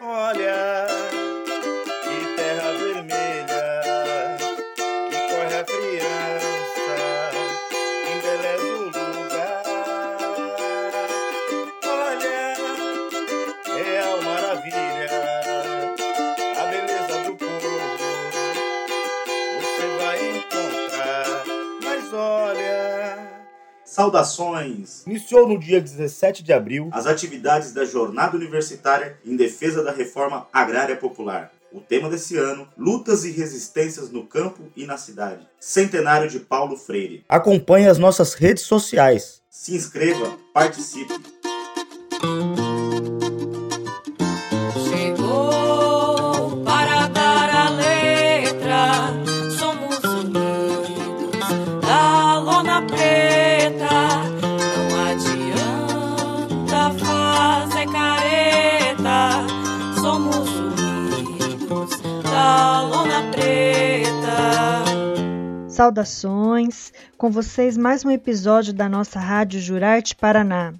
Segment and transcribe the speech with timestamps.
[0.00, 0.57] Olha, que
[23.98, 25.02] Saudações!
[25.08, 30.46] Iniciou no dia 17 de abril as atividades da Jornada Universitária em defesa da reforma
[30.52, 31.50] agrária popular.
[31.72, 35.48] O tema desse ano: Lutas e resistências no campo e na cidade.
[35.58, 37.24] Centenário de Paulo Freire.
[37.28, 39.42] Acompanhe as nossas redes sociais.
[39.50, 41.14] Se inscreva, participe.
[65.78, 66.92] Saudações!
[67.16, 70.74] Com vocês mais um episódio da nossa Rádio Jurarte Paraná.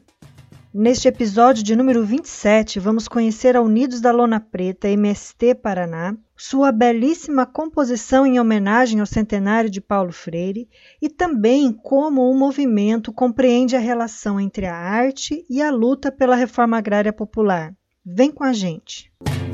[0.74, 6.72] Neste episódio de número 27, vamos conhecer a Unidos da Lona Preta, MST Paraná, sua
[6.72, 10.68] belíssima composição em homenagem ao centenário de Paulo Freire
[11.00, 16.34] e também como o movimento compreende a relação entre a arte e a luta pela
[16.34, 17.72] reforma agrária popular.
[18.04, 19.12] Vem com a gente!
[19.24, 19.47] Alô,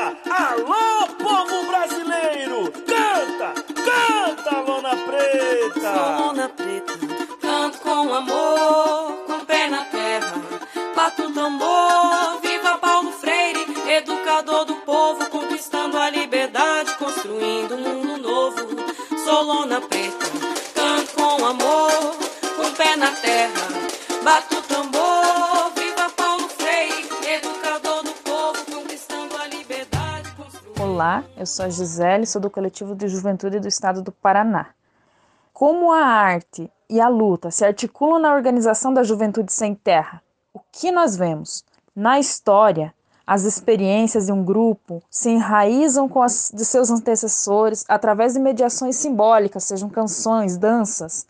[0.00, 2.72] Alô, povo brasileiro!
[2.86, 3.52] Canta,
[3.84, 5.92] canta, lona preta!
[5.92, 6.92] Sou lona preta,
[7.38, 10.32] canto com amor, com pé na terra.
[10.96, 18.16] Bato o tambor, viva Paulo Freire, educador do povo, conquistando a liberdade, construindo um mundo
[18.16, 18.68] novo.
[19.22, 20.26] Sou lona preta,
[20.74, 22.16] canto com amor,
[22.56, 23.68] com pé na terra.
[24.22, 24.89] Bato o tambor,
[31.00, 34.66] Olá, eu sou a Gisele, sou do coletivo de juventude do estado do Paraná.
[35.50, 40.22] Como a arte e a luta se articulam na organização da juventude sem terra?
[40.52, 41.64] O que nós vemos?
[41.96, 42.92] Na história,
[43.26, 48.96] as experiências de um grupo se enraizam com as de seus antecessores através de mediações
[48.96, 51.26] simbólicas, sejam canções, danças.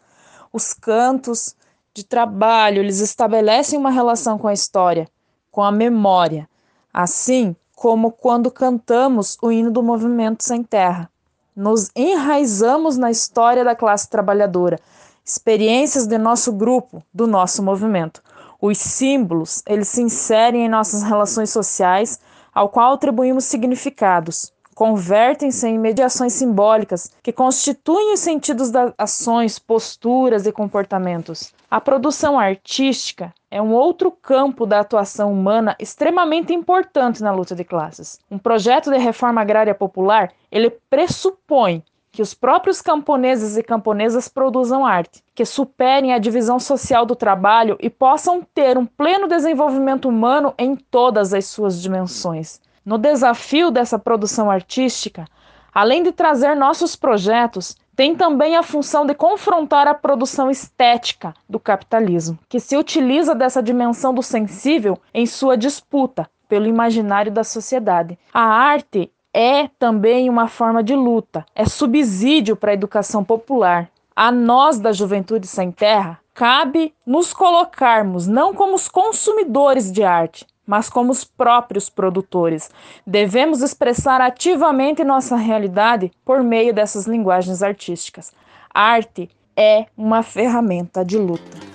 [0.53, 1.55] Os cantos
[1.95, 5.09] de trabalho, eles estabelecem uma relação com a história,
[5.49, 6.49] com a memória,
[6.93, 11.11] assim como quando cantamos o hino do movimento sem terra.
[11.57, 14.79] Nos enraizamos na história da classe trabalhadora,
[15.25, 18.23] experiências de nosso grupo, do nosso movimento.
[18.61, 22.21] Os símbolos, eles se inserem em nossas relações sociais,
[22.55, 24.53] ao qual atribuímos significados.
[24.75, 31.55] Convertem-se em mediações simbólicas que constituem os sentidos das ações, posturas e comportamentos.
[31.71, 37.65] A produção artística é um outro campo da atuação humana extremamente importante na luta de
[37.65, 38.21] classes.
[38.31, 44.85] Um projeto de reforma agrária popular, ele pressupõe que os próprios camponeses e camponesas produzam
[44.85, 50.55] arte, que superem a divisão social do trabalho e possam ter um pleno desenvolvimento humano
[50.59, 52.61] em todas as suas dimensões.
[52.85, 55.25] No desafio dessa produção artística,
[55.73, 61.61] além de trazer nossos projetos, tem também a função de confrontar a produção estética do
[61.61, 68.19] capitalismo, que se utiliza dessa dimensão do sensível em sua disputa pelo imaginário da sociedade.
[68.33, 73.91] A arte é também uma forma de luta, é subsídio para a educação popular.
[74.17, 80.47] A nós da Juventude Sem Terra cabe nos colocarmos não como os consumidores de arte,
[80.71, 82.71] mas como os próprios produtores.
[83.05, 88.33] Devemos expressar ativamente nossa realidade por meio dessas linguagens artísticas.
[88.73, 91.70] A arte é uma ferramenta de luta.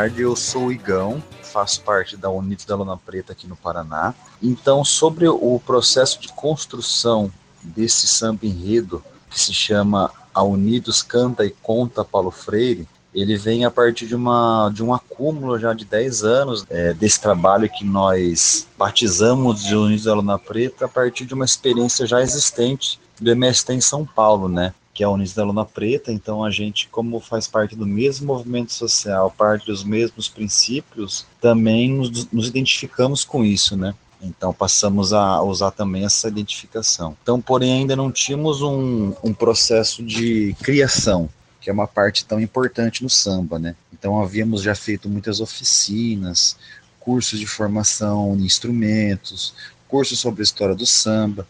[0.00, 0.22] Tarde.
[0.22, 4.14] Eu sou o Igão, faço parte da Unidos da Lona Preta aqui no Paraná.
[4.42, 7.30] Então, sobre o processo de construção
[7.62, 13.66] desse samba enredo que se chama A Unidos Canta e Conta Paulo Freire, ele vem
[13.66, 17.84] a partir de, uma, de um acúmulo já de 10 anos é, desse trabalho que
[17.84, 23.30] nós batizamos de Unidos da Lona Preta a partir de uma experiência já existente do
[23.30, 24.72] MST em São Paulo, né?
[24.92, 28.26] Que é a Unis da Luna Preta, então a gente, como faz parte do mesmo
[28.26, 33.94] movimento social, parte dos mesmos princípios, também nos, nos identificamos com isso, né?
[34.20, 37.16] Então passamos a usar também essa identificação.
[37.22, 41.28] Então, porém, ainda não tínhamos um, um processo de criação,
[41.60, 43.76] que é uma parte tão importante no samba, né?
[43.92, 46.56] Então havíamos já feito muitas oficinas,
[46.98, 49.54] cursos de formação em instrumentos,
[49.88, 51.46] cursos sobre a história do samba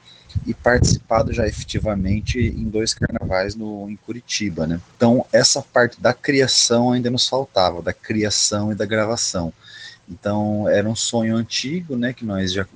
[0.47, 4.81] e participado já efetivamente em dois carnavais no, em Curitiba, né?
[4.97, 9.53] Então essa parte da criação ainda nos faltava, da criação e da gravação.
[10.11, 12.67] Então era um sonho antigo, né, que nós já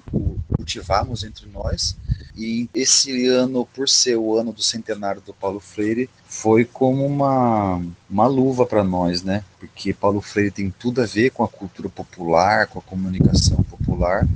[0.57, 1.97] cultivamos entre nós.
[2.37, 7.81] E esse ano, por ser o ano do centenário do Paulo Freire, foi como uma,
[8.09, 9.45] uma luva para nós, né?
[9.59, 14.27] Porque Paulo Freire tem tudo a ver com a cultura popular, com a comunicação popular.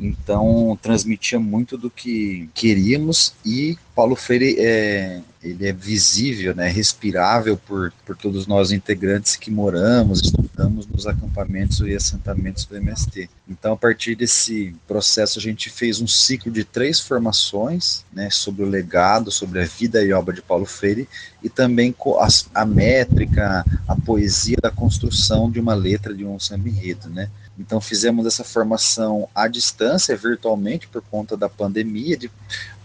[0.00, 7.56] Então transmitia muito do que queríamos e Paulo Freire é, ele é visível, né, respirável
[7.56, 13.30] por, por todos nós integrantes que moramos, estudamos nos acampamentos e assentamentos do MST.
[13.48, 18.64] Então, a partir desse processo, a gente fez um ciclo de três formações, né, sobre
[18.64, 21.08] o legado, sobre a vida e obra de Paulo Freire,
[21.42, 22.28] e também a,
[22.60, 27.30] a métrica, a poesia da construção de uma letra de um samba enredo, né.
[27.58, 29.85] Então fizemos essa formação à distância,
[30.16, 32.30] virtualmente, por conta da pandemia, de,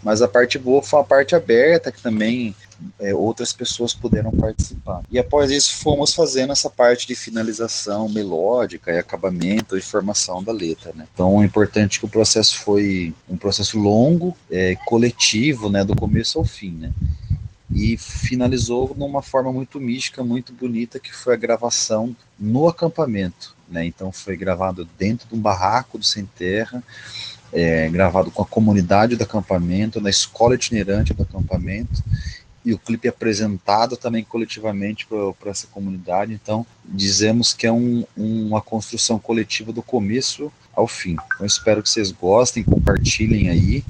[0.02, 2.54] mas a parte boa foi a parte aberta, que também
[2.98, 5.02] é, outras pessoas puderam participar.
[5.10, 10.52] E após isso fomos fazendo essa parte de finalização melódica e acabamento e formação da
[10.52, 10.92] letra.
[10.94, 11.06] Né?
[11.14, 15.94] Então o importante é que o processo foi um processo longo, é, coletivo, né, do
[15.94, 16.72] começo ao fim.
[16.72, 16.92] Né?
[17.74, 23.56] e finalizou numa forma muito mística, muito bonita, que foi a gravação no acampamento.
[23.72, 23.86] Né?
[23.86, 26.82] Então foi gravado dentro de um barraco do Sem Terra,
[27.52, 32.02] é, gravado com a comunidade do acampamento, na escola itinerante do acampamento,
[32.64, 36.32] e o clipe apresentado também coletivamente para essa comunidade.
[36.32, 41.16] Então, dizemos que é um, uma construção coletiva do começo ao fim.
[41.34, 43.84] Então, espero que vocês gostem, compartilhem aí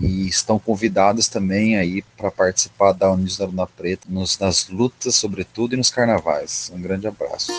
[0.00, 5.16] e estão convidados também aí para participar da Unis da Luna Preta nos, nas lutas,
[5.16, 6.70] sobretudo, e nos carnavais.
[6.74, 7.52] Um grande abraço.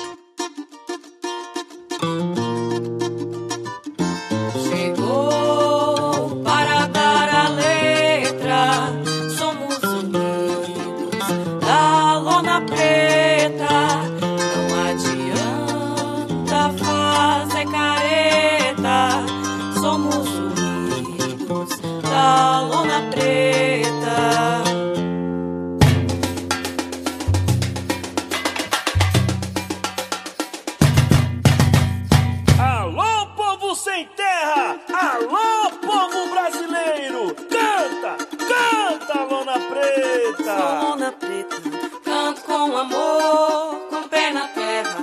[40.35, 40.89] preta.
[40.89, 41.55] Sou preta,
[42.03, 44.97] canto com amor, com pé na terra.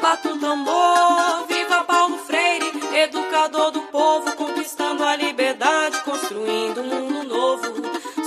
[0.00, 7.74] Bato tambor, viva Paulo Freire, educador do povo, conquistando a liberdade, construindo um mundo novo.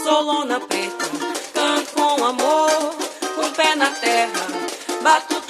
[0.03, 1.05] Sou lona preta,
[1.53, 2.95] canto com amor,
[3.35, 4.47] com pé na terra.
[5.01, 5.40] Bato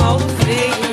[0.00, 0.89] Paulo Freire.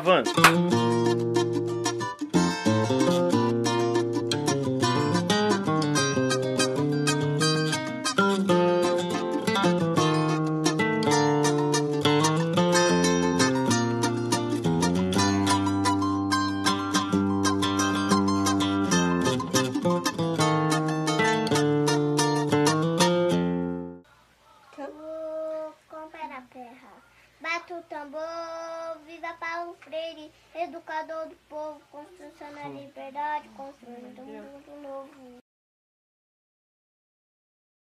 [0.00, 0.77] Gravando.